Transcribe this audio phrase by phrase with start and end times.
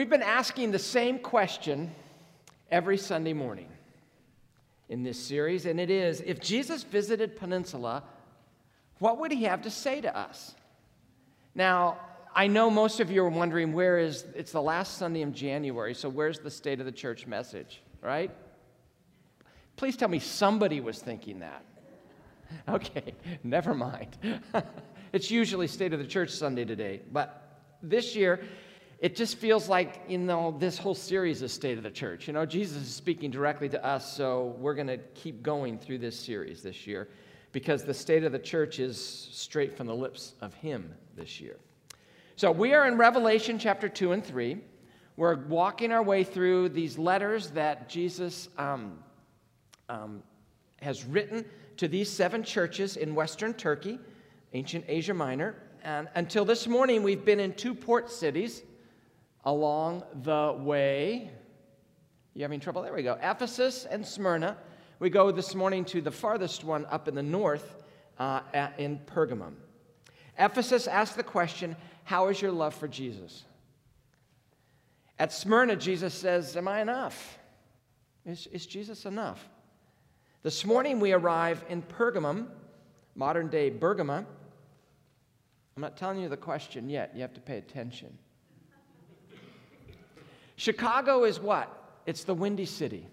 [0.00, 1.94] We've been asking the same question
[2.70, 3.68] every Sunday morning
[4.88, 8.02] in this series, and it is if Jesus visited Peninsula,
[8.98, 10.54] what would he have to say to us?
[11.54, 11.98] Now,
[12.34, 15.92] I know most of you are wondering where is it's the last Sunday in January,
[15.92, 18.30] so where's the state of the church message, right?
[19.76, 21.62] Please tell me somebody was thinking that.
[22.70, 23.14] Okay,
[23.44, 24.16] never mind.
[25.12, 28.40] it's usually state of the church Sunday today, but this year
[29.00, 32.26] it just feels like, you know, this whole series is State of the Church.
[32.26, 35.98] You know, Jesus is speaking directly to us, so we're going to keep going through
[35.98, 37.08] this series this year
[37.52, 41.56] because the State of the Church is straight from the lips of Him this year.
[42.36, 44.58] So we are in Revelation chapter 2 and 3.
[45.16, 48.98] We're walking our way through these letters that Jesus um,
[49.88, 50.22] um,
[50.82, 51.46] has written
[51.78, 53.98] to these seven churches in Western Turkey,
[54.52, 55.54] ancient Asia Minor.
[55.82, 58.62] And until this morning, we've been in two port cities
[59.44, 61.30] along the way.
[62.34, 62.82] You having trouble?
[62.82, 63.18] There we go.
[63.22, 64.56] Ephesus and Smyrna.
[64.98, 67.82] We go this morning to the farthest one up in the north
[68.18, 68.40] uh,
[68.78, 69.54] in Pergamum.
[70.38, 73.44] Ephesus asked the question How is your love for Jesus?
[75.18, 77.38] At Smyrna, Jesus says, Am I enough?
[78.24, 79.48] Is, is Jesus enough?
[80.42, 82.46] This morning we arrive in Pergamum,
[83.14, 84.24] modern day Bergama.
[85.76, 88.16] I'm not telling you the question yet, you have to pay attention.
[90.60, 91.74] Chicago is what?
[92.04, 93.06] It's the Windy City.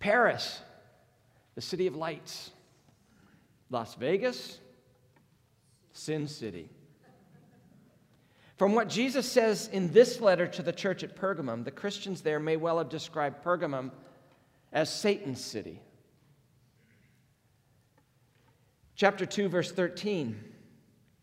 [0.00, 0.60] Paris,
[1.54, 2.50] the City of Lights.
[3.70, 4.58] Las Vegas,
[5.92, 6.70] Sin City.
[8.56, 12.40] From what Jesus says in this letter to the church at Pergamum, the Christians there
[12.40, 13.92] may well have described Pergamum
[14.72, 15.80] as Satan's city.
[18.96, 20.36] Chapter 2, verse 13,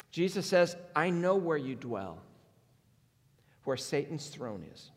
[0.10, 2.22] Jesus says, I know where you dwell
[3.66, 4.92] where Satan's throne is.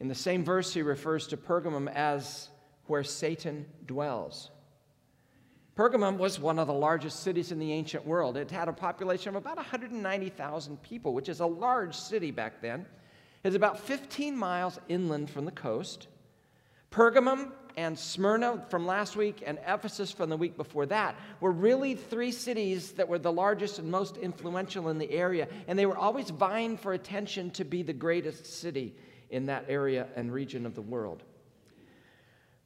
[0.00, 2.48] In the same verse, he refers to Pergamum as
[2.86, 4.50] where Satan dwells.
[5.76, 8.36] Pergamum was one of the largest cities in the ancient world.
[8.36, 12.86] It had a population of about 190,000 people, which is a large city back then.
[13.44, 16.08] It's about 15 miles inland from the coast.
[16.90, 21.94] Pergamum and Smyrna from last week and Ephesus from the week before that were really
[21.94, 25.46] three cities that were the largest and most influential in the area.
[25.68, 28.96] And they were always vying for attention to be the greatest city
[29.30, 31.22] in that area and region of the world.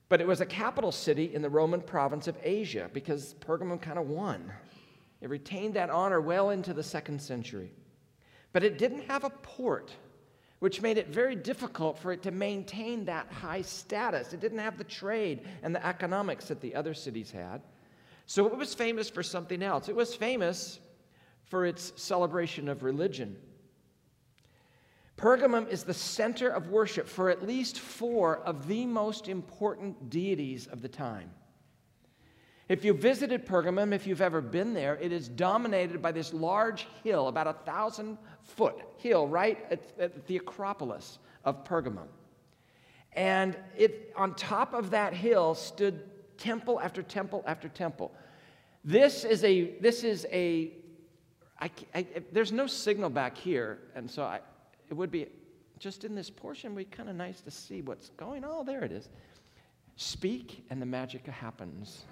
[0.09, 3.99] But it was a capital city in the Roman province of Asia because Pergamum kind
[3.99, 4.51] of won.
[5.21, 7.71] It retained that honor well into the second century.
[8.55, 9.93] But it didn't have a port
[10.63, 14.33] which made it very difficult for it to maintain that high status.
[14.33, 17.63] It didn't have the trade and the economics that the other cities had.
[18.27, 19.89] So it was famous for something else.
[19.89, 20.79] It was famous
[21.47, 23.37] for its celebration of religion.
[25.17, 30.69] Pergamum is the center of worship for at least four of the most important deities
[30.69, 31.33] of the time.
[32.73, 36.87] If you visited Pergamum, if you've ever been there, it is dominated by this large
[37.05, 42.07] hill, about a thousand foot hill, right at, at the Acropolis of Pergamum.
[43.13, 48.11] And it, on top of that hill stood temple after temple after temple.
[48.83, 50.73] This is a, this is a,
[51.61, 54.41] I, I, there's no signal back here, and so I,
[54.89, 55.27] it would be
[55.79, 58.51] just in this portion, would be kind of nice to see what's going on.
[58.51, 59.11] Oh, there it is.
[59.97, 62.07] Speak, and the magic happens.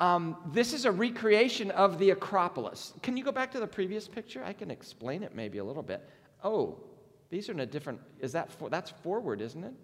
[0.00, 2.94] Um, this is a recreation of the Acropolis.
[3.02, 4.42] Can you go back to the previous picture?
[4.42, 6.08] I can explain it maybe a little bit.
[6.42, 6.78] Oh,
[7.28, 9.74] these are in a different, is that, for, that's forward, isn't it?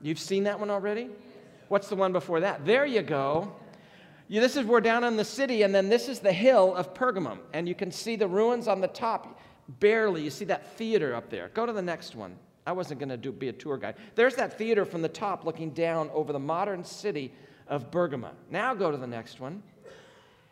[0.00, 1.10] You've seen that one already?
[1.68, 2.64] What's the one before that?
[2.64, 3.52] There you go.
[4.28, 6.94] You, this is, we're down in the city, and then this is the hill of
[6.94, 9.38] Pergamum, and you can see the ruins on the top.
[9.80, 11.50] Barely, you see that theater up there.
[11.52, 12.36] Go to the next one.
[12.66, 13.96] I wasn't going to do be a tour guide.
[14.14, 17.32] There's that theater from the top looking down over the modern city
[17.68, 18.30] of Bergama.
[18.50, 19.62] Now go to the next one.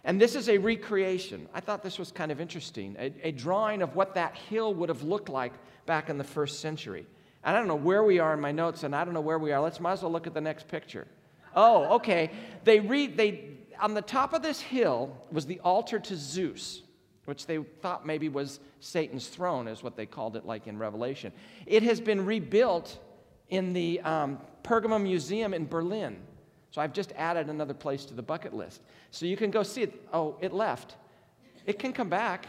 [0.04, 1.48] And this is a recreation.
[1.54, 4.90] I thought this was kind of interesting a, a, drawing of what that hill would
[4.90, 5.52] have looked like
[5.86, 7.06] back in the first century.
[7.42, 9.38] And I don't know where we are in my notes, and I don't know where
[9.38, 9.62] we are.
[9.62, 11.06] Let's might as well look at the next picture.
[11.56, 12.30] Oh, okay.
[12.64, 16.82] They read, they, on the top of this hill was the altar to Zeus,
[17.24, 21.32] which they thought maybe was Satan's throne, is what they called it, like in Revelation.
[21.64, 22.98] It has been rebuilt
[23.48, 26.18] in the um, Pergamum Museum in Berlin.
[26.74, 28.82] So I've just added another place to the bucket list.
[29.12, 30.08] So you can go see it.
[30.12, 30.96] Oh, it left.
[31.66, 32.48] It can come back.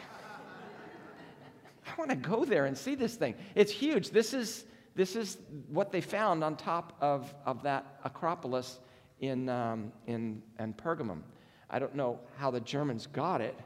[1.85, 3.35] I want to go there and see this thing.
[3.53, 4.09] It's huge.
[4.09, 5.37] This is, this is
[5.69, 8.79] what they found on top of, of that Acropolis
[9.19, 11.19] in, um, in, in Pergamum.
[11.69, 13.59] I don't know how the Germans got it,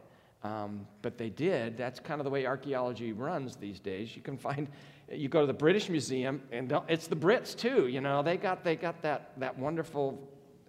[0.43, 1.77] Um, but they did.
[1.77, 4.15] That's kind of the way archaeology runs these days.
[4.15, 4.67] You can find,
[5.09, 7.87] you go to the British Museum, and it's the Brits too.
[7.87, 10.17] You know, they got they got that that wonderful,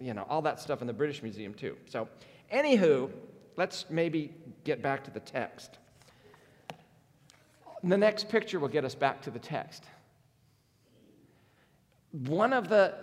[0.01, 1.77] you know, all that stuff in the British Museum too.
[1.87, 2.09] So,
[2.53, 3.11] anywho,
[3.57, 4.33] let's maybe
[4.65, 5.79] get back to the text.
[7.83, 9.85] The next picture will get us back to the text.
[12.13, 12.95] One of the,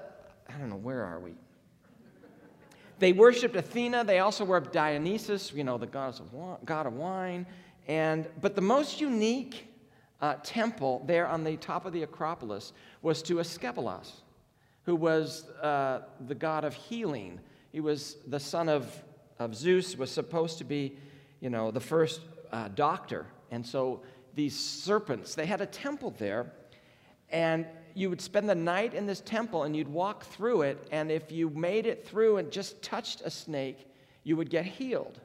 [0.49, 1.33] I don't know, where are we?
[2.99, 4.03] They worshiped Athena.
[4.03, 7.45] They also worshiped Dionysus, you know, the god of, god of wine.
[7.87, 9.67] And, but the most unique
[10.21, 14.21] uh, temple there on the top of the Acropolis was to Asclepius,
[14.87, 17.41] who was uh, the god of healing.
[17.73, 18.89] He was the son of,
[19.37, 20.95] of Zeus, was supposed to be,
[21.41, 22.21] you know, the first
[22.53, 23.25] uh, doctor.
[23.51, 24.01] And so
[24.33, 26.53] these serpents, they had a temple there.
[27.29, 31.11] And you would spend the night in this temple and you'd walk through it, and
[31.11, 33.89] if you made it through and just touched a snake,
[34.23, 35.19] you would get healed.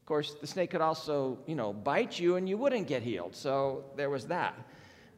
[0.00, 3.34] Of course, the snake could also, you know, bite you and you wouldn't get healed.
[3.34, 4.54] So there was that.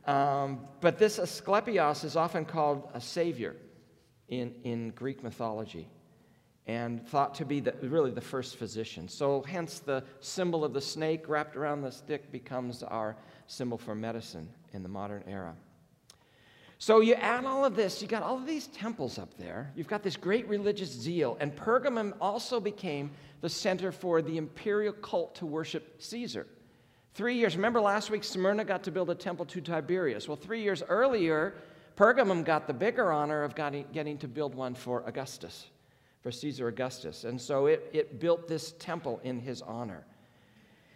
[0.07, 3.57] Um, but this Asclepius is often called a savior
[4.29, 5.89] in, in Greek mythology
[6.67, 9.07] and thought to be the, really the first physician.
[9.07, 13.17] So, hence, the symbol of the snake wrapped around the stick becomes our
[13.47, 15.55] symbol for medicine in the modern era.
[16.79, 19.89] So you add all of this, you got all of these temples up there, you've
[19.89, 23.11] got this great religious zeal, and Pergamum also became
[23.41, 26.47] the center for the imperial cult to worship Caesar.
[27.15, 30.29] Three years, remember last week, Smyrna got to build a temple to Tiberius.
[30.29, 31.55] Well, three years earlier,
[31.97, 35.67] Pergamum got the bigger honor of getting to build one for Augustus,
[36.23, 37.25] for Caesar Augustus.
[37.25, 40.05] And so it, it built this temple in his honor.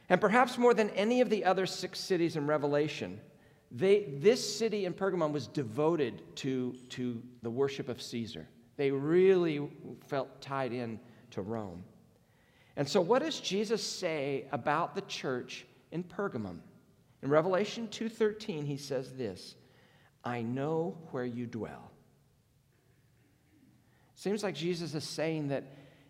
[0.09, 3.21] And perhaps more than any of the other six cities in Revelation,
[3.71, 8.49] they, this city in Pergamum was devoted to, to the worship of Caesar.
[8.77, 9.69] They really
[10.07, 10.99] felt tied in
[11.33, 11.85] to Rome.
[12.77, 16.61] And so, what does Jesus say about the church in Pergamum?
[17.23, 19.57] In Revelation 2:13, he says this:
[20.25, 21.91] "I know where you dwell."
[24.19, 25.65] Seems like Jesus is saying that,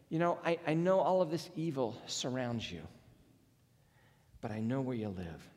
[0.09, 2.81] you know, I, I know all of this evil surrounds you,
[4.41, 5.51] but I know where you live.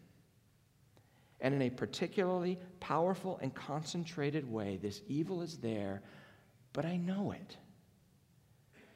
[1.39, 6.01] And in a particularly powerful and concentrated way, this evil is there,
[6.73, 7.55] but I know it.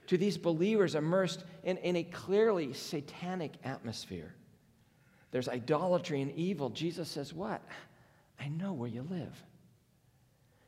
[0.08, 4.36] To these believers immersed in, in a clearly satanic atmosphere,
[5.32, 6.70] there's idolatry and evil.
[6.70, 7.64] Jesus says, What?
[8.40, 9.44] I know where you live.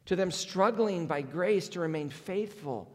[0.06, 2.92] To them struggling by grace to remain faithful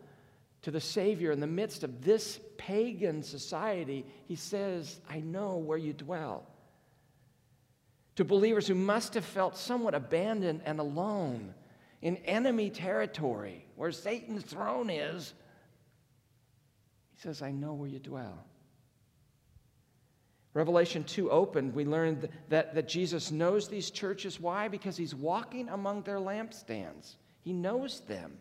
[0.63, 5.79] to the Savior in the midst of this pagan society, he says, I know where
[5.79, 6.47] you dwell
[8.17, 11.55] to believers who must have felt somewhat abandoned and alone
[12.03, 15.33] in enemy territory where Satan's throne is.
[17.15, 18.45] He says, I know where you dwell.
[20.55, 24.39] Revelation 2 opened, we learned that, that Jesus knows these churches.
[24.39, 24.69] Why?
[24.69, 28.39] Because he's walking among their lampstands, he knows them.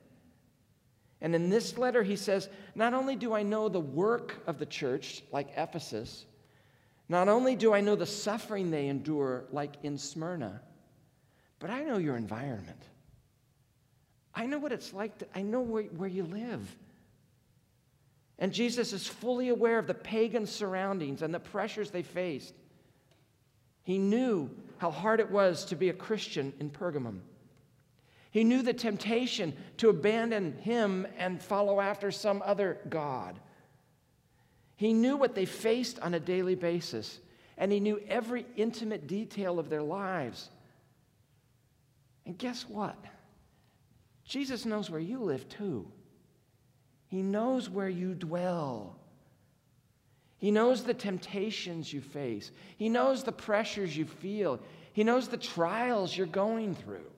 [1.22, 4.66] And in this letter, he says, Not only do I know the work of the
[4.66, 6.26] church, like Ephesus,
[7.08, 10.62] not only do I know the suffering they endure, like in Smyrna,
[11.60, 12.82] but I know your environment.
[14.34, 16.76] I know what it's like, to, I know where, where you live.
[18.42, 22.56] And Jesus is fully aware of the pagan surroundings and the pressures they faced.
[23.84, 24.50] He knew
[24.80, 27.20] how hard it was to be a Christian in Pergamum.
[28.32, 33.40] He knew the temptation to abandon him and follow after some other God.
[34.76, 37.20] He knew what they faced on a daily basis,
[37.60, 40.50] and he knew every intimate detail of their lives.
[42.26, 42.98] And guess what?
[44.26, 45.92] Jesus knows where you live too.
[47.12, 48.96] He knows where you dwell.
[50.38, 52.52] He knows the temptations you face.
[52.78, 54.62] He knows the pressures you feel.
[54.94, 57.12] He knows the trials you're going through.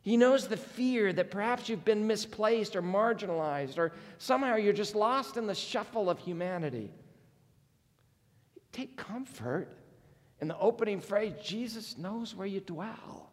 [0.00, 4.94] He knows the fear that perhaps you've been misplaced or marginalized, or somehow you're just
[4.94, 6.90] lost in the shuffle of humanity.
[8.72, 9.68] Take comfort
[10.40, 13.30] in the opening phrase Jesus knows where you dwell.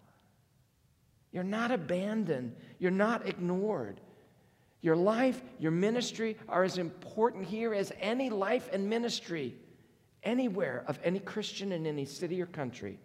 [1.31, 4.01] You're not abandoned, you're not ignored.
[4.83, 9.55] Your life, your ministry are as important here as any life and ministry
[10.23, 12.99] anywhere of any Christian in any city or country.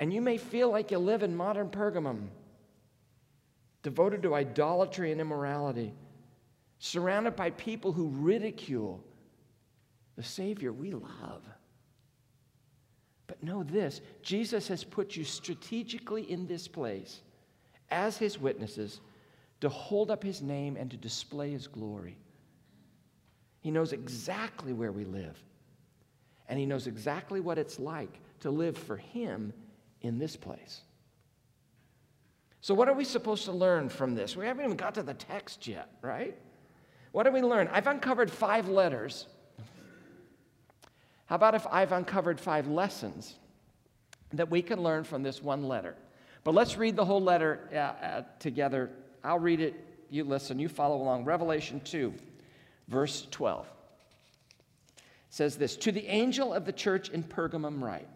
[0.00, 2.26] And you may feel like you live in modern Pergamum,
[3.84, 5.94] devoted to idolatry and immorality,
[6.80, 9.04] surrounded by people who ridicule
[10.16, 11.44] the Savior we love.
[13.28, 17.20] But know this Jesus has put you strategically in this place
[17.88, 19.00] as his witnesses
[19.60, 22.16] to hold up his name and to display his glory.
[23.60, 25.42] He knows exactly where we live.
[26.48, 29.52] And He knows exactly what it's like to live for Him
[30.02, 30.82] in this place.
[32.60, 34.36] So, what are we supposed to learn from this?
[34.36, 36.36] We haven't even got to the text yet, right?
[37.12, 37.68] What do we learn?
[37.72, 39.26] I've uncovered five letters.
[41.26, 43.34] How about if I've uncovered five lessons
[44.32, 45.96] that we can learn from this one letter?
[46.44, 48.90] But let's read the whole letter uh, uh, together.
[49.26, 49.74] I'll read it,
[50.08, 51.24] you listen, you follow along.
[51.24, 52.14] Revelation 2
[52.88, 53.66] verse 12
[55.28, 58.08] says this To the angel of the church in Pergamum, write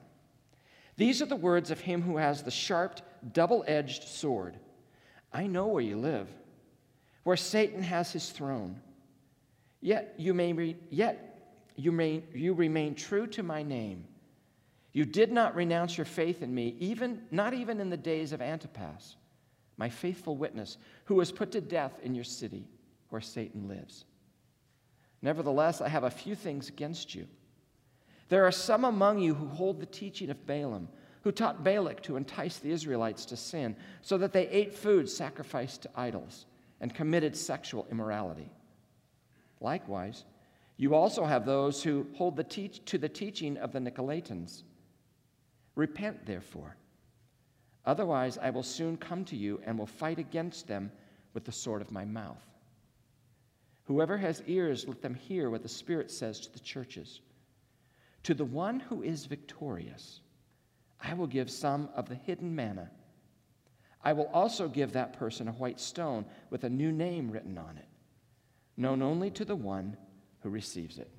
[0.97, 3.01] These are the words of him who has the sharp,
[3.33, 4.57] double edged sword.
[5.33, 6.29] I know where you live,
[7.23, 8.81] where Satan has his throne.
[9.81, 14.05] Yet you, may re- yet you, may, you remain true to my name.
[14.93, 18.43] You did not renounce your faith in me, even, not even in the days of
[18.43, 19.17] Antipas,
[19.81, 22.69] my faithful witness, who was put to death in your city
[23.09, 24.05] where Satan lives.
[25.23, 27.27] Nevertheless, I have a few things against you.
[28.29, 30.91] There are some among you who hold the teaching of Balaam,
[31.23, 35.83] who taught Balak to entice the Israelites to sin, so that they ate food sacrificed
[35.83, 36.45] to idols
[36.79, 38.53] and committed sexual immorality.
[39.63, 40.25] Likewise,
[40.77, 44.63] you also have those who hold the teach- to the teaching of the Nicolaitans.
[45.75, 46.77] Repent, therefore.
[47.87, 50.93] Otherwise, I will soon come to you and will fight against them
[51.33, 52.45] with the sword of my mouth.
[53.85, 57.21] Whoever has ears, let them hear what the Spirit says to the churches.
[58.25, 60.21] To the one who is victorious,
[61.01, 62.91] I will give some of the hidden manna.
[64.05, 67.79] I will also give that person a white stone with a new name written on
[67.79, 67.89] it,
[68.77, 69.97] known only to the one
[70.43, 71.11] who receives it.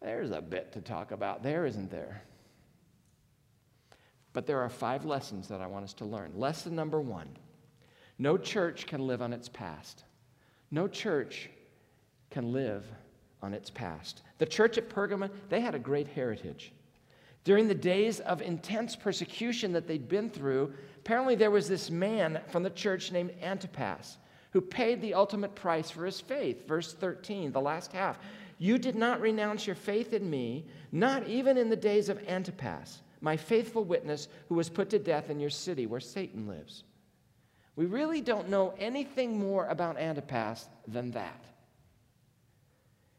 [0.00, 2.22] There's a bit to talk about there, isn't there?
[4.34, 6.32] But there are five lessons that I want us to learn.
[6.36, 7.28] Lesson number one
[8.18, 10.04] no church can live on its past.
[10.70, 11.50] No church
[12.30, 12.84] can live
[13.42, 14.22] on its past.
[14.38, 16.72] The church at Pergamon, they had a great heritage.
[17.42, 22.40] During the days of intense persecution that they'd been through, apparently there was this man
[22.48, 24.16] from the church named Antipas
[24.52, 26.66] who paid the ultimate price for his faith.
[26.66, 28.18] Verse 13, the last half.
[28.58, 33.02] You did not renounce your faith in me, not even in the days of Antipas,
[33.24, 36.84] my faithful witness who was put to death in your city where Satan lives.
[37.74, 41.42] We really don't know anything more about Antipas than that.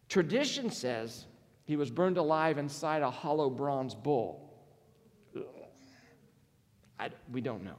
[0.07, 1.25] Tradition says
[1.65, 4.53] he was burned alive inside a hollow bronze bull.
[6.99, 7.77] I, we don't know.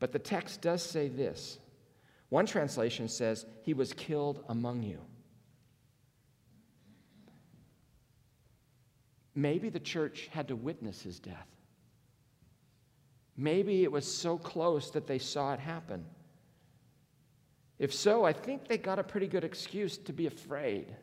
[0.00, 1.58] But the text does say this.
[2.30, 5.00] One translation says he was killed among you.
[9.36, 11.46] Maybe the church had to witness his death.
[13.36, 16.06] Maybe it was so close that they saw it happen.
[17.78, 20.96] If so, I think they got a pretty good excuse to be afraid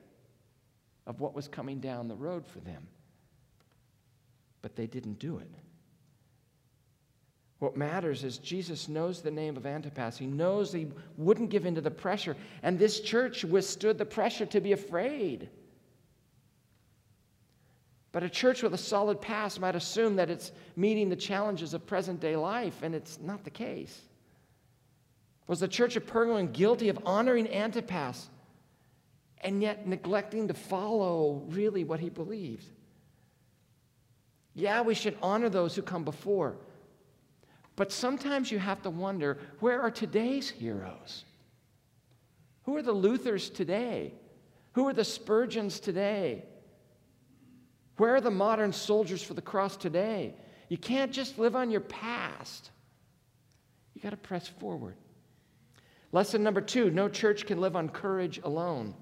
[1.06, 2.88] of what was coming down the road for them.
[4.64, 5.52] But they didn't do it.
[7.60, 10.18] What matters is Jesus knows the name of Antipas.
[10.18, 10.88] He knows he
[11.18, 12.36] wouldn't give in to the pressure.
[12.64, 15.50] And this church withstood the pressure to be afraid.
[18.14, 21.86] But a church with a solid past might assume that it's meeting the challenges of
[21.86, 24.00] present day life, and it's not the case.
[25.48, 28.30] Was the church of Pergamon guilty of honoring Antipas
[29.42, 32.66] and yet neglecting to follow really what he believed?
[34.54, 36.56] Yeah, we should honor those who come before.
[37.76, 41.26] But sometimes you have to wonder where are today's heroes?
[42.66, 44.14] Who are the Luthers today?
[44.74, 46.46] Who are the Spurgeons today?
[47.98, 50.34] Where are the modern soldiers for the cross today?
[50.70, 52.72] You can't just live on your past.
[53.94, 54.96] You got to press forward.
[56.12, 58.96] Lesson number two no church can live on courage alone.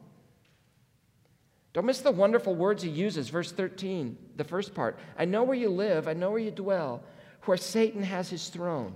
[1.74, 5.00] Don't miss the wonderful words he uses, verse 13, the first part.
[5.17, 7.01] I know where you live, I know where you dwell,
[7.43, 8.93] where Satan has his throne.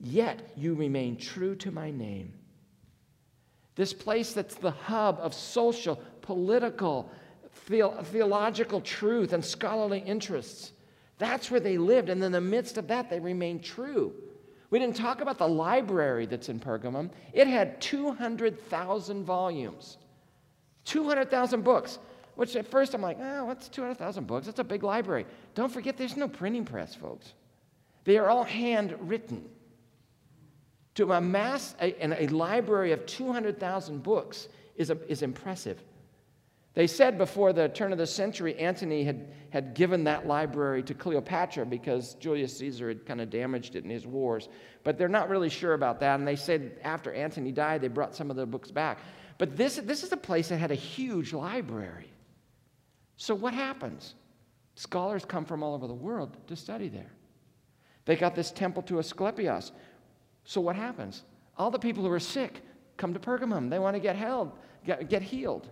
[0.00, 2.32] Yet you remain true to my name.
[3.76, 7.10] This place that's the hub of social, political,
[7.66, 10.72] theological truth and scholarly interests.
[11.18, 12.08] That's where they lived.
[12.08, 14.14] And in the midst of that, they remained true.
[14.70, 17.10] We didn't talk about the library that's in Pergamum.
[17.32, 19.96] It had 200,000 volumes,
[20.84, 21.98] 200,000 books,
[22.34, 24.46] which at first I'm like, oh, what's 200,000 books?
[24.46, 25.26] That's a big library.
[25.54, 27.32] Don't forget, there's no printing press, folks.
[28.04, 29.48] They are all handwritten.
[30.96, 35.82] To amass a, a library of 200,000 books is, a, is impressive.
[36.74, 40.94] They said before the turn of the century, Antony had, had given that library to
[40.94, 44.48] Cleopatra because Julius Caesar had kind of damaged it in his wars.
[44.84, 46.18] But they're not really sure about that.
[46.18, 48.98] And they said after Antony died, they brought some of the books back.
[49.38, 52.12] But this, this is a place that had a huge library.
[53.16, 54.14] So what happens?
[54.74, 57.10] Scholars come from all over the world to study there.
[58.04, 59.72] They got this temple to Asclepius.
[60.44, 61.24] So what happens?
[61.56, 62.62] All the people who are sick
[62.96, 63.68] come to Pergamum.
[63.68, 64.52] They want to get held,
[64.86, 65.68] get, get healed.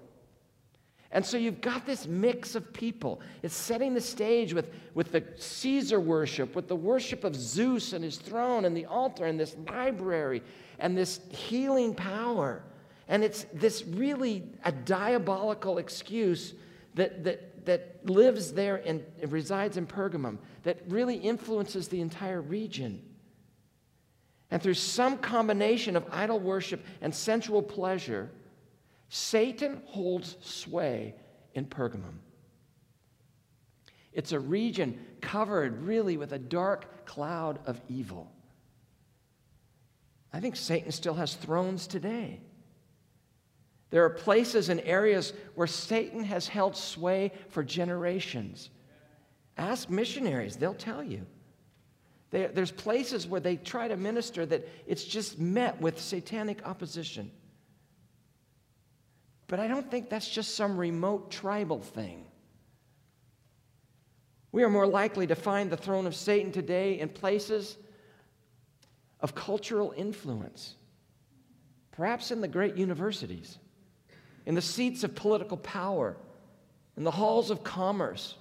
[1.16, 3.22] And so you've got this mix of people.
[3.42, 8.04] It's setting the stage with, with the Caesar worship, with the worship of Zeus and
[8.04, 10.42] his throne and the altar and this library
[10.78, 12.62] and this healing power.
[13.08, 16.52] And it's this really a diabolical excuse
[16.96, 23.00] that, that, that lives there and resides in Pergamum that really influences the entire region.
[24.50, 28.30] And through some combination of idol worship and sensual pleasure,
[29.08, 31.14] Satan holds sway
[31.54, 32.18] in Pergamum.
[34.12, 38.32] It's a region covered really with a dark cloud of evil.
[40.32, 42.40] I think Satan still has thrones today.
[43.90, 48.70] There are places and areas where Satan has held sway for generations.
[49.56, 51.26] Ask missionaries, they'll tell you.
[52.30, 57.30] there's places where they try to minister that it's just met with satanic opposition.
[59.48, 62.26] But I don't think that's just some remote tribal thing.
[64.52, 67.76] We are more likely to find the throne of Satan today in places
[69.20, 70.74] of cultural influence,
[71.92, 73.58] perhaps in the great universities,
[74.46, 76.16] in the seats of political power,
[76.96, 78.36] in the halls of commerce,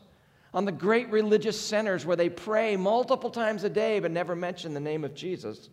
[0.53, 4.73] on the great religious centers where they pray multiple times a day but never mention
[4.73, 5.69] the name of Jesus.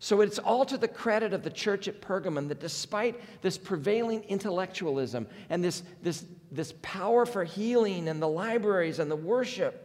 [0.00, 4.22] So it's all to the credit of the church at Pergamum that despite this prevailing
[4.24, 9.84] intellectualism and this, this, this power for healing and the libraries and the worship,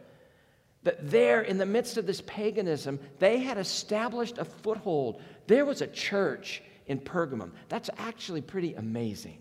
[0.84, 5.22] that there in the midst of this paganism, they had established a foothold.
[5.48, 7.52] There was a church in Pergamum.
[7.70, 9.40] That's actually pretty amazing.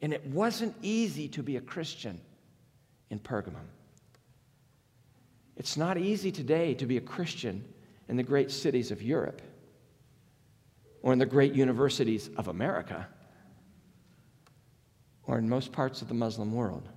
[0.00, 2.20] And it wasn't easy to be a Christian
[3.10, 3.66] in Pergamum.
[5.56, 7.64] It's not easy today to be a Christian
[8.08, 9.42] in the great cities of Europe
[11.02, 13.06] or in the great universities of America
[15.26, 16.88] or in most parts of the Muslim world.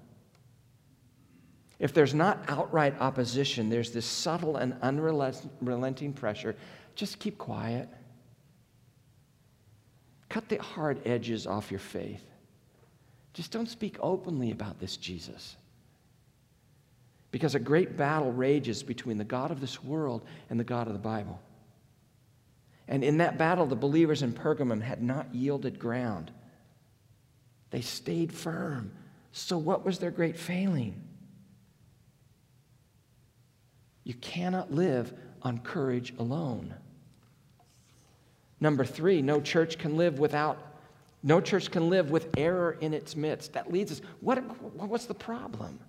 [1.79, 6.55] If there's not outright opposition, there's this subtle and unrelenting pressure.
[6.95, 7.89] Just keep quiet.
[10.29, 12.23] Cut the hard edges off your faith.
[13.33, 15.57] Just don't speak openly about this Jesus.
[17.31, 20.93] Because a great battle rages between the God of this world and the God of
[20.93, 21.39] the Bible.
[22.87, 26.29] And in that battle, the believers in Pergamum had not yielded ground.
[27.69, 28.91] They stayed firm.
[29.31, 31.01] So, what was their great failing?
[34.03, 36.73] You cannot live on courage alone.
[38.59, 40.57] Number three, no church can live without,
[41.23, 43.53] no church can live with error in its midst.
[43.53, 44.39] That leads us, what,
[44.75, 45.79] what's the problem?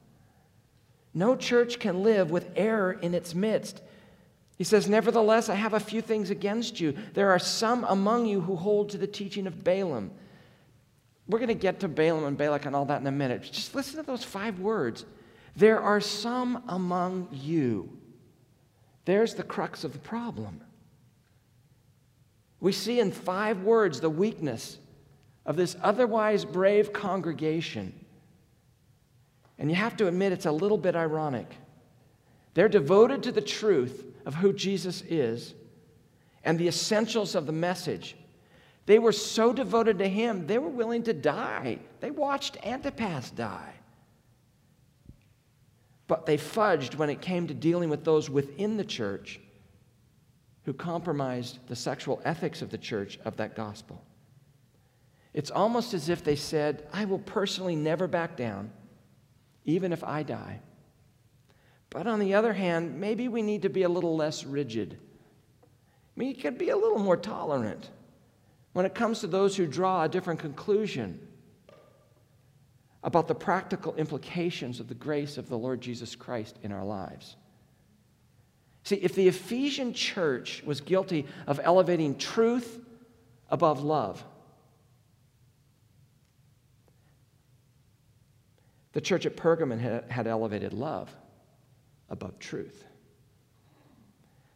[1.14, 3.82] No church can live with error in its midst.
[4.56, 6.94] He says, Nevertheless, I have a few things against you.
[7.14, 10.10] There are some among you who hold to the teaching of Balaam.
[11.28, 13.42] We're going to get to Balaam and Balak and all that in a minute.
[13.42, 15.04] Just listen to those five words.
[15.56, 17.98] There are some among you.
[19.04, 20.60] There's the crux of the problem.
[22.60, 24.78] We see in five words the weakness
[25.44, 28.01] of this otherwise brave congregation.
[29.58, 31.56] And you have to admit, it's a little bit ironic.
[32.54, 35.54] They're devoted to the truth of who Jesus is
[36.44, 38.16] and the essentials of the message.
[38.86, 41.78] They were so devoted to him, they were willing to die.
[42.00, 43.74] They watched Antipas die.
[46.08, 49.40] But they fudged when it came to dealing with those within the church
[50.64, 54.02] who compromised the sexual ethics of the church of that gospel.
[55.32, 58.70] It's almost as if they said, I will personally never back down
[59.64, 60.60] even if I die.
[61.90, 64.98] But on the other hand, maybe we need to be a little less rigid.
[66.16, 67.90] We could be a little more tolerant
[68.72, 71.28] when it comes to those who draw a different conclusion
[73.04, 77.36] about the practical implications of the grace of the Lord Jesus Christ in our lives.
[78.84, 82.80] See, if the Ephesian church was guilty of elevating truth
[83.50, 84.24] above love,
[88.92, 91.14] The church at Pergamon had elevated love
[92.08, 92.84] above truth.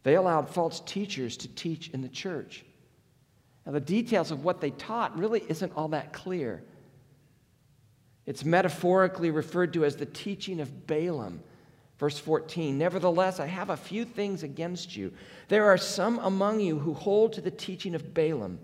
[0.03, 2.63] They allowed false teachers to teach in the church.
[3.65, 6.63] Now, the details of what they taught really isn't all that clear.
[8.25, 11.41] It's metaphorically referred to as the teaching of Balaam.
[11.97, 15.11] Verse 14, nevertheless, I have a few things against you.
[15.47, 18.59] There are some among you who hold to the teaching of Balaam,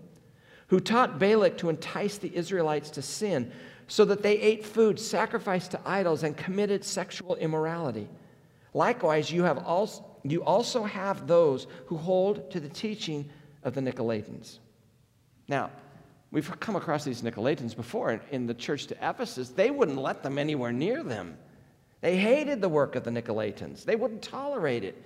[0.68, 3.50] who taught Balak to entice the Israelites to sin,
[3.86, 8.08] so that they ate food sacrificed to idols and committed sexual immorality.
[8.72, 13.28] Likewise, you, have also, you also have those who hold to the teaching
[13.62, 14.58] of the Nicolaitans.
[15.48, 15.70] Now,
[16.30, 19.50] we've come across these Nicolaitans before in the church to Ephesus.
[19.50, 21.36] They wouldn't let them anywhere near them.
[22.00, 25.02] They hated the work of the Nicolaitans, they wouldn't tolerate it.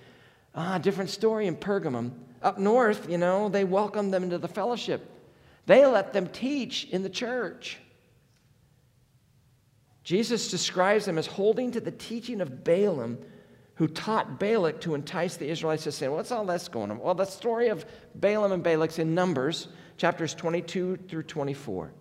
[0.55, 2.11] Ah, different story in Pergamum.
[2.43, 5.09] Up north, you know, they welcomed them into the fellowship.
[5.67, 7.79] They let them teach in the church.
[10.09, 13.19] Jesus describes them as holding to the teaching of Balaam,
[13.75, 16.13] who taught Balak to entice the Israelites to sin.
[16.13, 16.99] What's all this going on?
[16.99, 19.69] Well, the story of Balaam and Balak's in Numbers,
[19.99, 21.93] chapters 22 through 24.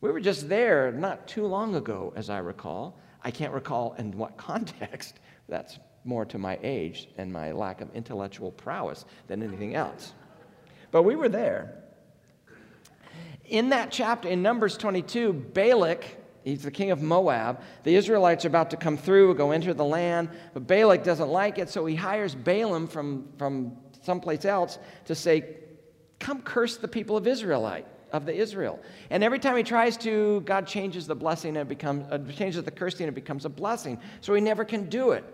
[0.00, 2.98] We were just there not too long ago, as I recall.
[3.22, 5.20] I can't recall in what context.
[5.48, 10.14] That's more to my age and my lack of intellectual prowess than anything else.
[10.90, 11.84] But we were there.
[13.44, 17.60] In that chapter, in Numbers 22, Balak He's the king of Moab.
[17.82, 21.58] The Israelites are about to come through, go enter the land, but Balak doesn't like
[21.58, 25.56] it, so he hires Balaam from, from someplace else to say,
[26.20, 28.78] Come curse the people of Israelite of the Israel.
[29.10, 32.62] And every time he tries to, God changes the blessing and it becomes uh, changes
[32.62, 33.98] the cursing and it becomes a blessing.
[34.20, 35.24] So he never can do it.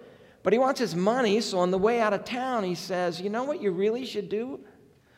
[0.42, 3.28] But he wants his money, so on the way out of town, he says, You
[3.28, 4.60] know what you really should do?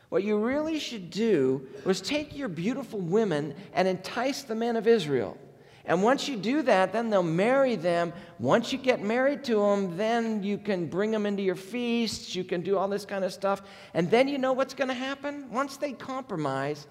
[0.09, 4.89] What you really should do was take your beautiful women and entice the men of
[4.89, 5.39] Israel.
[5.87, 8.13] And once you do that, then they'll marry them.
[8.39, 12.35] Once you get married to them, then you can bring them into your feasts.
[12.35, 13.63] You can do all this kind of stuff.
[13.93, 15.51] And then you know what's going to happen?
[15.51, 16.87] Once they compromise,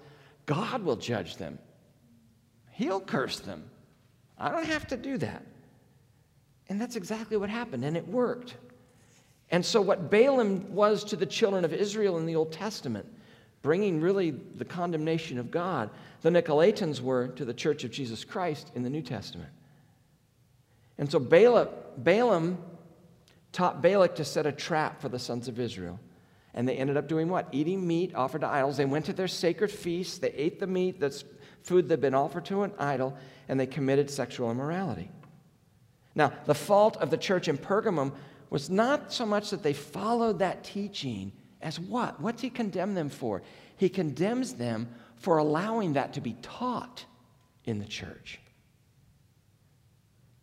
[0.46, 1.58] God will judge them.
[2.70, 3.68] He'll curse them.
[4.38, 5.44] I don't have to do that.
[6.68, 8.56] And that's exactly what happened, and it worked.
[9.50, 13.06] And so, what Balaam was to the children of Israel in the Old Testament,
[13.64, 15.88] bringing really the condemnation of God,
[16.20, 19.48] the Nicolaitans were to the church of Jesus Christ in the New Testament.
[20.98, 22.58] And so Balaam,
[23.52, 25.98] taught Balak to set a trap for the sons of Israel.
[26.52, 27.48] And they ended up doing what?
[27.52, 28.76] Eating meat offered to idols.
[28.76, 31.24] They went to their sacred feasts, they ate the meat, that's
[31.62, 33.16] food that had been offered to an idol,
[33.48, 35.10] and they committed sexual immorality.
[36.14, 38.12] Now, the fault of the church in Pergamum
[38.50, 41.32] was not so much that they followed that teaching
[41.64, 42.20] as what?
[42.20, 43.42] What's he condemn them for?
[43.76, 47.04] He condemns them for allowing that to be taught
[47.64, 48.38] in the church.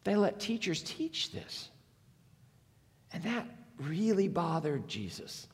[0.03, 1.69] They let teachers teach this.
[3.13, 3.45] And that
[3.77, 5.47] really bothered Jesus.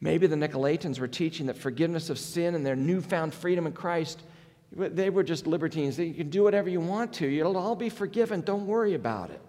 [0.00, 4.22] Maybe the Nicolaitans were teaching that forgiveness of sin and their newfound freedom in Christ,
[4.70, 5.98] they were just libertines.
[5.98, 7.38] You can do whatever you want to.
[7.38, 8.42] It'll all be forgiven.
[8.42, 9.40] Don't worry about it.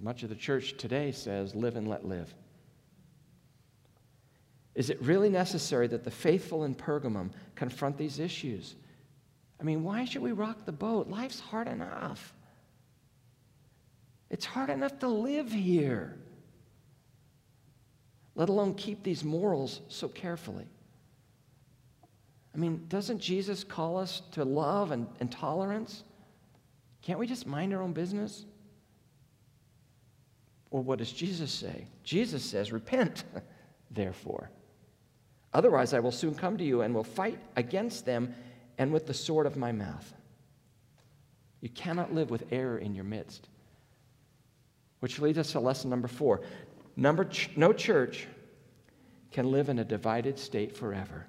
[0.00, 2.32] Much of the church today says, live and let live.
[4.74, 8.76] Is it really necessary that the faithful in Pergamum confront these issues?
[9.60, 11.08] I mean, why should we rock the boat?
[11.08, 12.32] Life's hard enough.
[14.30, 16.16] It's hard enough to live here,
[18.34, 20.66] let alone keep these morals so carefully.
[22.54, 26.04] I mean, doesn't Jesus call us to love and, and tolerance?
[27.02, 28.44] Can't we just mind our own business?
[30.70, 31.86] Or what does Jesus say?
[32.04, 33.24] Jesus says, Repent,
[33.90, 34.50] therefore.
[35.54, 38.34] Otherwise, I will soon come to you and will fight against them
[38.76, 40.12] and with the sword of my mouth.
[41.60, 43.48] You cannot live with error in your midst.
[45.00, 46.42] Which leads us to lesson number four.
[46.96, 48.26] Number ch- no church
[49.30, 51.26] can live in a divided state forever.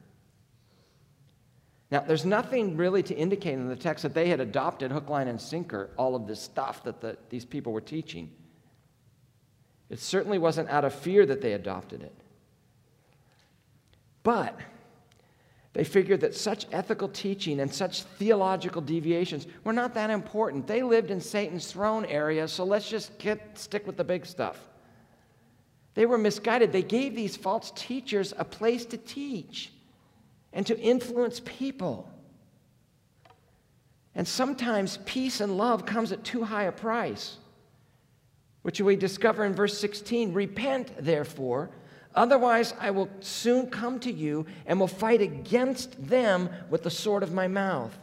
[1.92, 5.28] Now, there's nothing really to indicate in the text that they had adopted hook, line,
[5.28, 8.32] and sinker all of this stuff that the, these people were teaching.
[9.90, 12.14] It certainly wasn't out of fear that they adopted it.
[14.24, 14.60] But
[15.74, 20.68] they figured that such ethical teaching and such theological deviations were not that important.
[20.68, 24.60] They lived in Satan's throne area, so let's just get, stick with the big stuff.
[25.94, 26.72] They were misguided.
[26.72, 29.72] They gave these false teachers a place to teach
[30.54, 32.10] and to influence people.
[34.16, 37.38] And sometimes peace and love comes at too high a price,
[38.62, 40.34] which we discover in verse 16.
[40.34, 41.70] Repent, therefore,
[42.16, 47.24] Otherwise, I will soon come to you and will fight against them with the sword
[47.24, 47.98] of my mouth.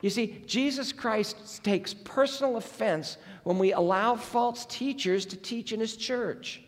[0.00, 5.78] You see, Jesus Christ takes personal offense when we allow false teachers to teach in
[5.78, 6.62] his church.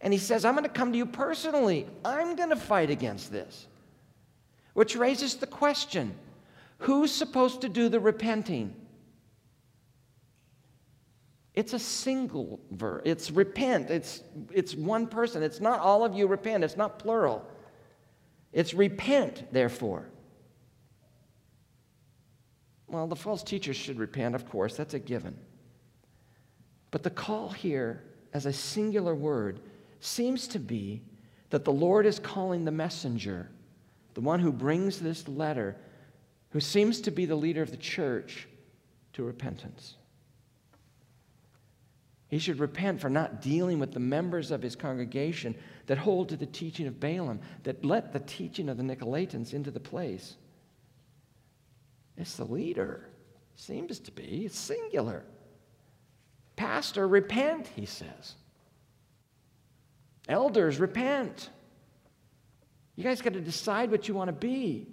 [0.00, 1.86] And he says, I'm going to come to you personally.
[2.04, 3.66] I'm going to fight against this.
[4.74, 6.14] Which raises the question
[6.78, 8.74] who's supposed to do the repenting?
[11.54, 13.02] It's a single verb.
[13.04, 13.90] It's repent.
[13.90, 15.42] It's, it's one person.
[15.42, 16.64] It's not all of you repent.
[16.64, 17.48] It's not plural.
[18.52, 20.08] It's repent, therefore.
[22.88, 24.76] Well, the false teachers should repent, of course.
[24.76, 25.36] That's a given.
[26.90, 29.60] But the call here, as a singular word,
[30.00, 31.02] seems to be
[31.50, 33.48] that the Lord is calling the messenger,
[34.14, 35.76] the one who brings this letter,
[36.50, 38.48] who seems to be the leader of the church,
[39.12, 39.96] to repentance.
[42.34, 45.54] He should repent for not dealing with the members of his congregation
[45.86, 49.70] that hold to the teaching of Balaam, that let the teaching of the Nicolaitans into
[49.70, 50.34] the place.
[52.16, 53.08] It's the leader.
[53.54, 54.46] Seems to be.
[54.46, 55.22] It's singular.
[56.56, 58.34] Pastor, repent, he says.
[60.28, 61.50] Elders, repent.
[62.96, 64.88] You guys got to decide what you want to be.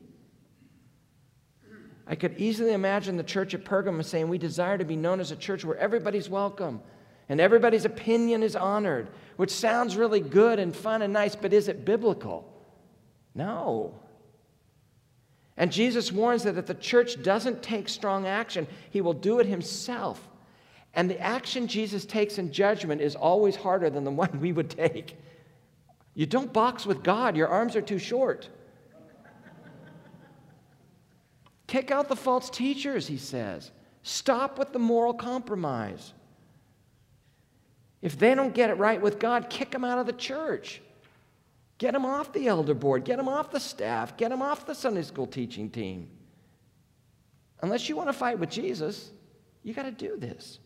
[2.05, 5.31] I could easily imagine the church at Pergamum saying, We desire to be known as
[5.31, 6.81] a church where everybody's welcome
[7.31, 11.69] and everybody's opinion is honored, which sounds really good and fun and nice, but is
[11.69, 12.45] it biblical?
[13.33, 13.97] No.
[15.55, 19.45] And Jesus warns that if the church doesn't take strong action, he will do it
[19.45, 20.27] himself.
[20.93, 24.69] And the action Jesus takes in judgment is always harder than the one we would
[24.69, 25.15] take.
[26.13, 28.49] You don't box with God, your arms are too short.
[31.67, 33.71] Kick out the false teachers, he says.
[34.03, 36.11] Stop with the moral compromise.
[38.01, 40.81] If they don't get it right with God, kick them out of the church.
[41.77, 43.05] Get them off the elder board.
[43.05, 44.17] Get them off the staff.
[44.17, 46.09] Get them off the Sunday school teaching team.
[47.61, 49.11] Unless you want to fight with Jesus,
[49.63, 50.59] you got to do this.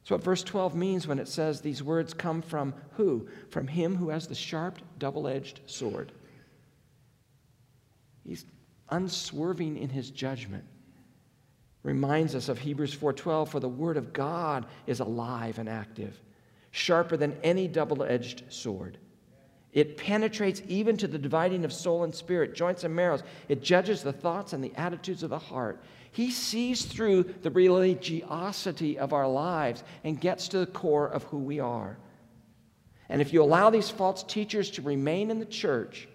[0.00, 3.28] That's what verse 12 means when it says these words come from who?
[3.50, 6.10] From him who has the sharp, double edged sword.
[8.24, 8.44] He's
[8.88, 10.64] unswerving in his judgment
[11.82, 16.20] reminds us of Hebrews 4:12 for the word of God is alive and active
[16.72, 18.98] sharper than any double-edged sword.
[19.72, 23.22] It penetrates even to the dividing of soul and spirit joints and marrows.
[23.48, 25.82] It judges the thoughts and the attitudes of the heart.
[26.12, 31.38] He sees through the religiosity of our lives and gets to the core of who
[31.38, 31.98] we are.
[33.08, 36.08] And if you allow these false teachers to remain in the church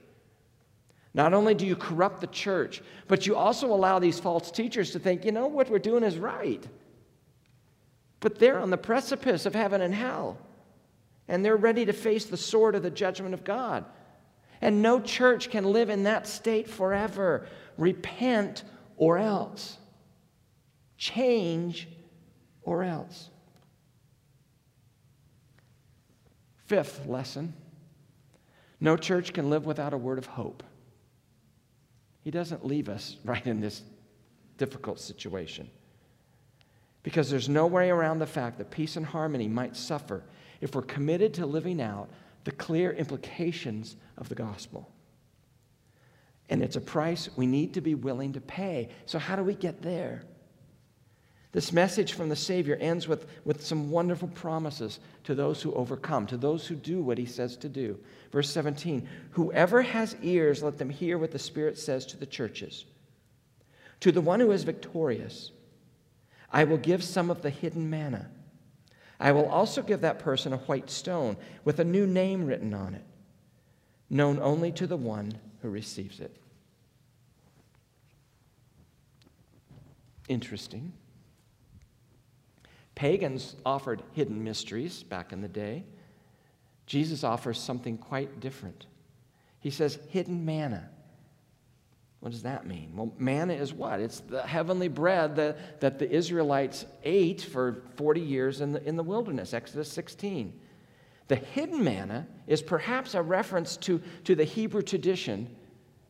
[1.15, 4.99] not only do you corrupt the church, but you also allow these false teachers to
[4.99, 6.61] think, you know, what we're doing is right.
[8.19, 10.37] But they're on the precipice of heaven and hell,
[11.29, 13.85] and they're ready to face the sword of the judgment of God.
[14.59, 17.47] And no church can live in that state forever.
[17.77, 18.63] Repent
[18.97, 19.77] or else.
[20.97, 21.87] Change
[22.61, 23.29] or else.
[26.65, 27.53] Fifth lesson
[28.81, 30.61] no church can live without a word of hope.
[32.25, 33.83] He doesn't leave us right in this
[34.57, 35.69] difficult situation.
[37.03, 40.23] Because there's no way around the fact that peace and harmony might suffer
[40.59, 42.09] if we're committed to living out
[42.45, 44.91] the clear implications of the gospel.
[46.49, 48.89] And it's a price we need to be willing to pay.
[49.05, 50.23] So, how do we get there?
[51.55, 56.27] This message from the Savior ends with, with some wonderful promises to those who overcome,
[56.27, 57.97] to those who do what he says to do.
[58.33, 62.83] Verse 17 Whoever has ears, let them hear what the Spirit says to the churches.
[64.01, 65.51] To the one who is victorious,
[66.51, 68.29] I will give some of the hidden manna.
[69.17, 72.95] I will also give that person a white stone with a new name written on
[72.95, 73.05] it,
[74.09, 76.35] known only to the one who receives it.
[80.27, 80.91] Interesting.
[82.95, 85.83] Pagans offered hidden mysteries back in the day.
[86.85, 88.85] Jesus offers something quite different.
[89.59, 90.89] He says, hidden manna.
[92.21, 92.93] What does that mean?
[92.95, 93.99] Well, manna is what?
[93.99, 98.95] It's the heavenly bread that, that the Israelites ate for 40 years in the, in
[98.95, 100.59] the wilderness, Exodus 16.
[101.27, 105.55] The hidden manna is perhaps a reference to, to the Hebrew tradition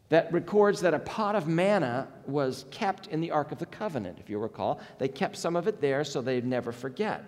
[0.10, 4.20] that records that a pot of manna was kept in the Ark of the Covenant,
[4.20, 4.80] if you recall.
[5.00, 7.24] They kept some of it there so they'd never forget.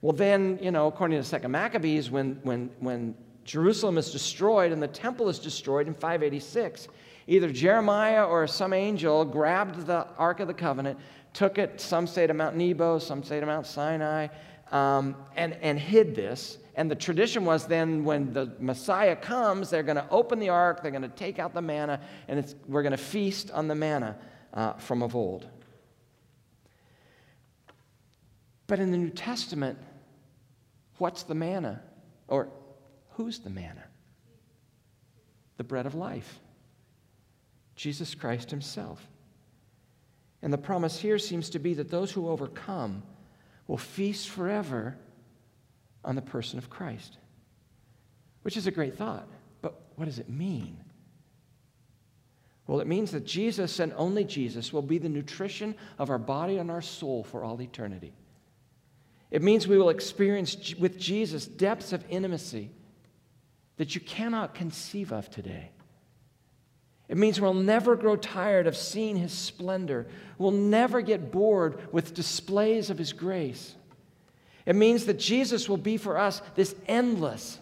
[0.00, 4.82] Well, then, you know, according to Second Maccabees, when, when, when Jerusalem is destroyed and
[4.82, 6.88] the temple is destroyed in 586,
[7.28, 10.98] either Jeremiah or some angel grabbed the Ark of the Covenant,
[11.32, 14.26] took it, some say to Mount Nebo, some say to Mount Sinai,
[14.72, 16.58] um, and, and hid this.
[16.74, 20.82] And the tradition was then when the Messiah comes, they're going to open the ark,
[20.82, 24.16] they're going to take out the manna, and we're going to feast on the manna
[24.54, 25.46] uh, from of old.
[28.66, 29.78] But in the New Testament,
[30.96, 31.82] what's the manna?
[32.26, 32.48] Or
[33.10, 33.84] who's the manna?
[35.58, 36.40] The bread of life.
[37.76, 39.06] Jesus Christ Himself.
[40.40, 43.02] And the promise here seems to be that those who overcome
[43.66, 44.96] will feast forever
[46.04, 47.18] on the person of Christ,
[48.42, 49.28] which is a great thought.
[49.60, 50.78] But what does it mean?
[52.66, 56.58] Well, it means that Jesus and only Jesus will be the nutrition of our body
[56.58, 58.12] and our soul for all eternity.
[59.30, 62.70] It means we will experience with Jesus depths of intimacy
[63.78, 65.70] that you cannot conceive of today.
[67.12, 70.06] It means we'll never grow tired of seeing his splendor.
[70.38, 73.74] We'll never get bored with displays of his grace.
[74.64, 77.58] It means that Jesus will be for us this endless,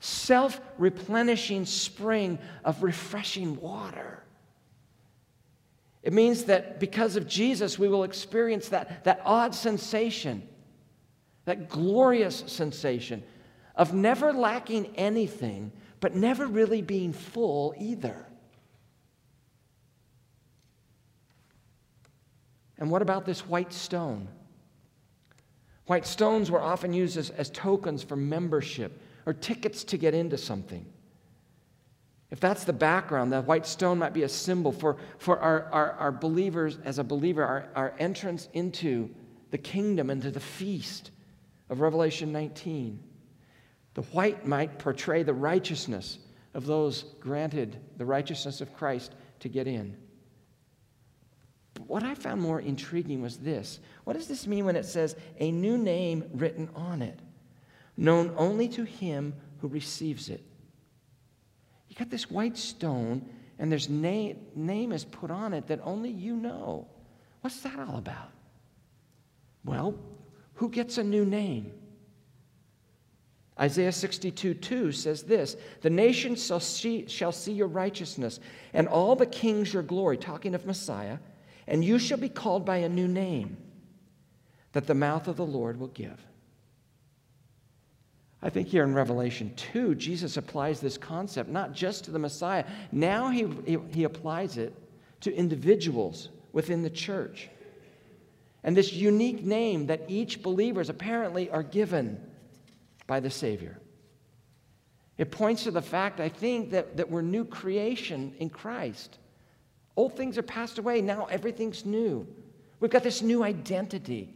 [0.00, 4.22] self replenishing spring of refreshing water.
[6.02, 10.48] It means that because of Jesus, we will experience that, that odd sensation,
[11.44, 13.22] that glorious sensation
[13.76, 18.28] of never lacking anything, but never really being full either.
[22.84, 24.28] And what about this white stone?
[25.86, 30.36] White stones were often used as, as tokens for membership or tickets to get into
[30.36, 30.84] something.
[32.30, 35.92] If that's the background, the white stone might be a symbol for, for our, our,
[35.92, 39.08] our believers, as a believer, our, our entrance into
[39.50, 41.10] the kingdom, into the feast
[41.70, 43.02] of Revelation 19.
[43.94, 46.18] The white might portray the righteousness
[46.52, 49.96] of those granted the righteousness of Christ to get in.
[51.86, 53.80] What I found more intriguing was this.
[54.04, 57.18] What does this mean when it says, a new name written on it,
[57.96, 60.42] known only to him who receives it?
[61.88, 66.10] You got this white stone, and there's name, name is put on it that only
[66.10, 66.88] you know.
[67.40, 68.30] What's that all about?
[69.64, 69.94] Well,
[70.54, 71.72] who gets a new name?
[73.58, 78.40] Isaiah 62 2 says this The nations shall see, shall see your righteousness,
[78.72, 81.18] and all the kings your glory, talking of Messiah,
[81.66, 83.56] and you shall be called by a new name
[84.72, 86.20] that the mouth of the Lord will give.
[88.42, 92.64] I think here in Revelation 2, Jesus applies this concept not just to the Messiah,
[92.92, 94.74] now he, he, he, applies it
[95.22, 97.48] to individuals within the church.
[98.62, 102.20] And this unique name that each believers apparently are given
[103.06, 103.78] by the Savior.
[105.16, 109.18] It points to the fact, I think, that, that we're new creation in Christ.
[109.96, 112.26] Old things are passed away, now everything's new.
[112.80, 114.34] We've got this new identity.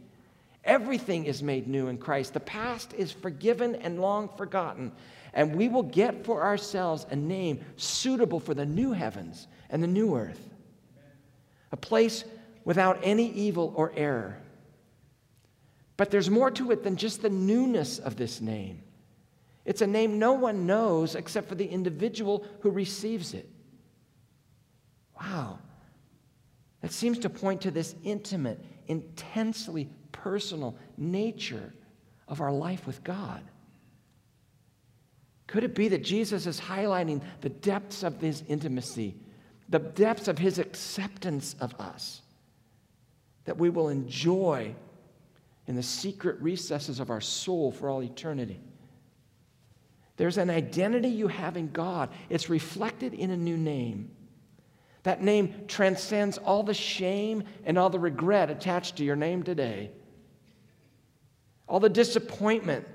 [0.63, 2.33] Everything is made new in Christ.
[2.33, 4.91] The past is forgiven and long forgotten.
[5.33, 9.87] And we will get for ourselves a name suitable for the new heavens and the
[9.87, 10.49] new earth,
[11.71, 12.23] a place
[12.65, 14.37] without any evil or error.
[15.97, 18.81] But there's more to it than just the newness of this name.
[19.65, 23.49] It's a name no one knows except for the individual who receives it.
[25.19, 25.59] Wow.
[26.81, 31.73] That seems to point to this intimate, intensely personal nature
[32.27, 33.43] of our life with God.
[35.47, 39.15] Could it be that Jesus is highlighting the depths of his intimacy,
[39.67, 42.21] the depths of his acceptance of us,
[43.45, 44.73] that we will enjoy
[45.65, 48.59] in the secret recesses of our soul for all eternity?
[50.17, 54.11] There's an identity you have in God, it's reflected in a new name.
[55.03, 59.91] That name transcends all the shame and all the regret attached to your name today.
[61.67, 62.87] All the disappointment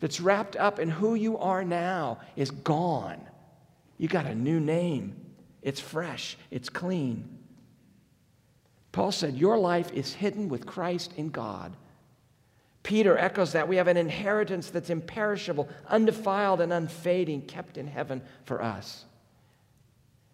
[0.00, 3.20] that's wrapped up in who you are now is gone.
[3.98, 5.16] You got a new name.
[5.62, 7.38] It's fresh, it's clean.
[8.92, 11.76] Paul said, Your life is hidden with Christ in God.
[12.82, 13.66] Peter echoes that.
[13.66, 19.04] We have an inheritance that's imperishable, undefiled, and unfading, kept in heaven for us.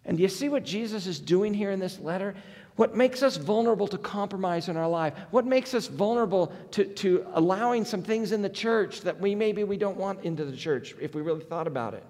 [0.05, 2.35] And do you see what Jesus is doing here in this letter?
[2.75, 5.13] What makes us vulnerable to compromise in our life?
[5.31, 9.63] What makes us vulnerable to, to allowing some things in the church that we maybe
[9.63, 12.03] we don't want into the church if we really thought about it?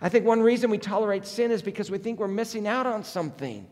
[0.00, 3.02] I think one reason we tolerate sin is because we think we're missing out on
[3.02, 3.66] something.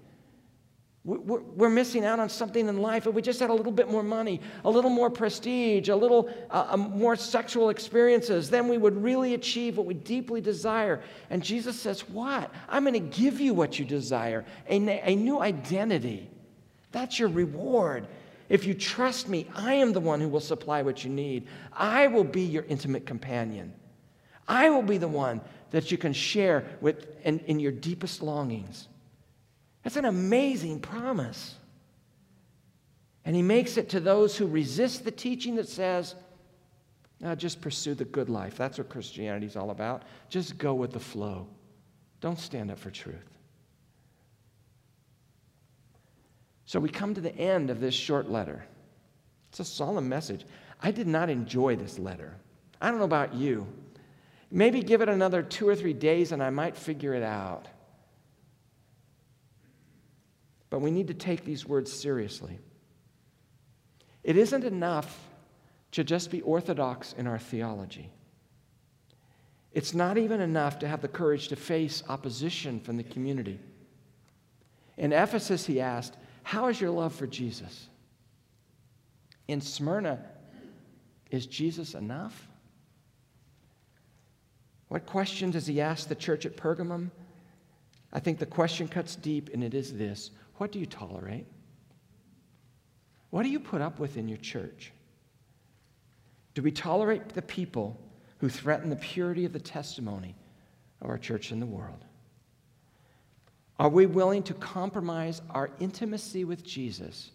[1.06, 3.06] We're missing out on something in life.
[3.06, 6.28] If we just had a little bit more money, a little more prestige, a little
[6.50, 11.00] uh, um, more sexual experiences, then we would really achieve what we deeply desire.
[11.30, 12.52] And Jesus says, What?
[12.68, 16.28] I'm going to give you what you desire a, a new identity.
[16.90, 18.09] That's your reward.
[18.48, 21.46] If you trust me, I am the one who will supply what you need.
[21.72, 23.72] I will be your intimate companion.
[24.48, 25.40] I will be the one
[25.70, 28.88] that you can share with in, in your deepest longings.
[29.87, 31.55] That's an amazing promise.
[33.24, 36.16] And he makes it to those who resist the teaching that says,
[37.37, 38.57] just pursue the good life.
[38.57, 40.03] That's what Christianity is all about.
[40.28, 41.47] Just go with the flow.
[42.20, 43.30] Don't stand up for truth.
[46.64, 48.64] So we come to the end of this short letter.
[49.51, 50.45] It's a solemn message.
[50.82, 52.34] I did not enjoy this letter.
[52.80, 53.68] I don't know about you.
[54.51, 57.68] Maybe give it another two or three days and I might figure it out.
[60.70, 62.58] But we need to take these words seriously.
[64.24, 65.28] It isn't enough
[65.92, 68.10] to just be orthodox in our theology.
[69.72, 73.60] It's not even enough to have the courage to face opposition from the community.
[74.96, 77.88] In Ephesus, he asked, How is your love for Jesus?
[79.48, 80.24] In Smyrna,
[81.30, 82.48] is Jesus enough?
[84.88, 87.10] What question does he ask the church at Pergamum?
[88.12, 91.46] I think the question cuts deep, and it is this What do you tolerate?
[93.30, 94.92] What do you put up with in your church?
[96.54, 98.00] Do we tolerate the people
[98.38, 100.34] who threaten the purity of the testimony
[101.00, 102.04] of our church in the world?
[103.78, 107.30] Are we willing to compromise our intimacy with Jesus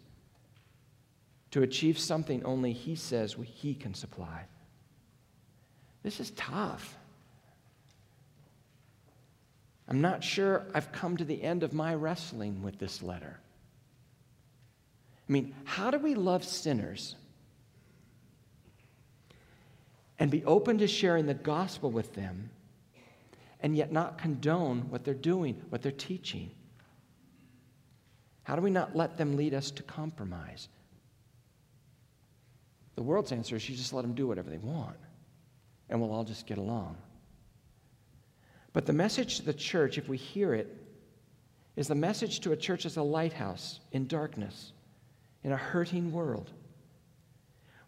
[1.52, 4.46] to achieve something only He says He can supply?
[6.02, 6.98] This is tough.
[9.88, 13.40] I'm not sure I've come to the end of my wrestling with this letter.
[15.28, 17.16] I mean, how do we love sinners
[20.20, 22.50] and be open to sharing the gospel with them
[23.62, 26.52] and yet not condone what they're doing, what they're teaching?
[28.44, 30.68] How do we not let them lead us to compromise?
[32.96, 34.98] The world's answer is you just let them do whatever they want,
[35.90, 36.98] and we'll all just get along.
[38.74, 40.76] But the message to the church, if we hear it,
[41.76, 44.72] is the message to a church as a lighthouse in darkness,
[45.44, 46.52] in a hurting world.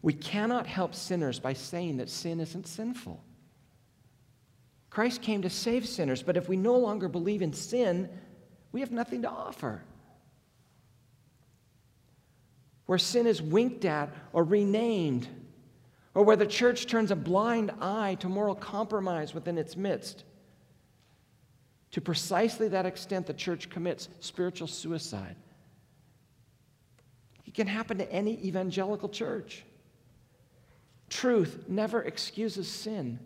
[0.02, 3.24] We cannot help sinners by saying that sin isn't sinful.
[4.90, 8.10] Christ came to save sinners, but if we no longer believe in sin,
[8.72, 9.82] we have nothing to offer.
[12.86, 15.28] Where sin is winked at or renamed,
[16.14, 20.26] or where the church turns a blind eye to moral compromise within its midst,
[21.94, 25.36] to precisely that extent, the church commits spiritual suicide.
[27.46, 29.64] It can happen to any evangelical church.
[31.10, 33.20] Truth never excuses sin.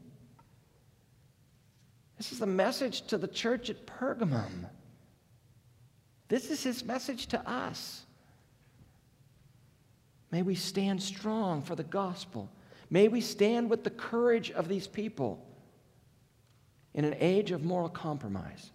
[2.18, 4.68] This is the message to the church at Pergamum.
[6.28, 8.06] This is his message to us.
[10.30, 12.50] May we stand strong for the gospel.
[12.90, 15.48] May we stand with the courage of these people
[16.98, 18.72] in an age of moral compromise.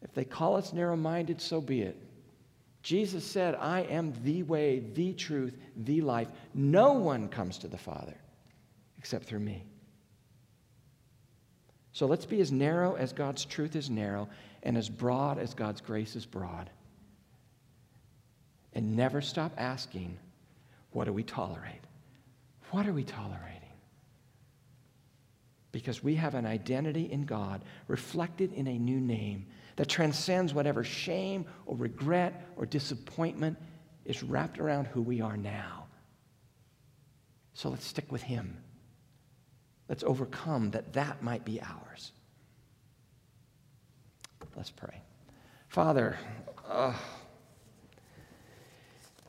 [0.00, 2.00] If they call us narrow minded, so be it.
[2.82, 6.28] Jesus said, I am the way, the truth, the life.
[6.54, 8.14] No one comes to the Father
[8.96, 9.64] except through me.
[11.92, 14.28] So let's be as narrow as God's truth is narrow
[14.62, 16.70] and as broad as God's grace is broad.
[18.72, 20.16] And never stop asking,
[20.92, 21.80] what do we tolerate?
[22.70, 23.53] What do we tolerating?
[25.74, 29.44] Because we have an identity in God reflected in a new name
[29.74, 33.58] that transcends whatever shame or regret or disappointment
[34.04, 35.86] is wrapped around who we are now.
[37.54, 38.56] So let's stick with Him.
[39.88, 42.12] Let's overcome that that might be ours.
[44.54, 45.02] Let's pray.
[45.66, 46.16] Father,
[46.68, 46.94] uh,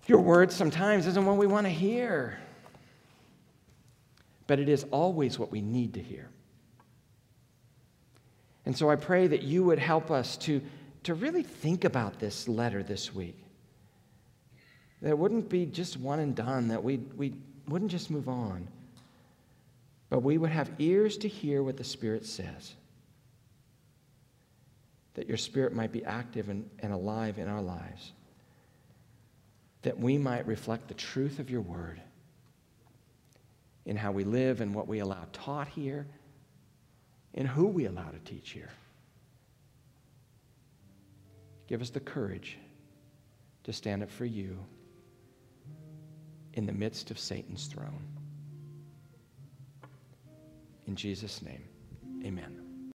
[0.05, 2.37] your word sometimes isn't what we want to hear,
[4.45, 6.29] but it is always what we need to hear.
[8.65, 10.61] And so I pray that you would help us to,
[11.03, 13.37] to really think about this letter this week.
[15.01, 17.35] That it wouldn't be just one and done, that we, we
[17.67, 18.67] wouldn't just move on,
[20.09, 22.73] but we would have ears to hear what the Spirit says.
[25.13, 28.13] That your Spirit might be active and, and alive in our lives.
[29.83, 32.01] That we might reflect the truth of your word
[33.85, 36.07] in how we live and what we allow taught here
[37.35, 38.71] in who we allow to teach here.
[41.67, 42.57] Give us the courage
[43.63, 44.57] to stand up for you
[46.53, 48.07] in the midst of Satan's throne.
[50.87, 51.63] In Jesus' name,
[52.25, 52.64] amen.